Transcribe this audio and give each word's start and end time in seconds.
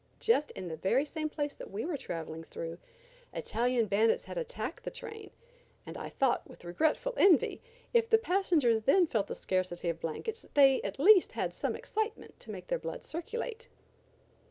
Just 0.19 0.49
in 0.57 0.67
the 0.67 0.77
very 0.77 1.05
same 1.05 1.29
place 1.29 1.53
that 1.53 1.69
we 1.69 1.85
were 1.85 1.95
traveling 1.95 2.43
through 2.45 2.79
Italian 3.35 3.85
bandits 3.85 4.23
had 4.23 4.35
attacked 4.35 4.83
the 4.83 4.89
train 4.89 5.29
and 5.85 5.95
I 5.95 6.09
thought, 6.09 6.49
with 6.49 6.65
regretful 6.65 7.13
envy, 7.17 7.61
if 7.93 8.09
the 8.09 8.17
passengers 8.17 8.81
then 8.85 9.05
felt 9.05 9.27
the 9.27 9.35
scarcity 9.35 9.89
of 9.89 10.01
blankets 10.01 10.43
they 10.55 10.81
at 10.81 10.97
least 10.97 11.33
had 11.33 11.53
some 11.53 11.75
excitement 11.75 12.39
to 12.39 12.49
make 12.49 12.65
their 12.65 12.79
blood 12.79 13.03
circulate. 13.03 13.67